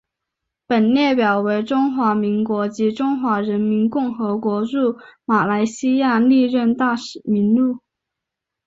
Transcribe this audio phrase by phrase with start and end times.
[0.65, 7.77] 本列表为中华民国及中华人民共和国驻马来西亚历任大使名录。